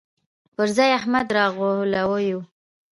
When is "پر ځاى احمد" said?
0.55-1.27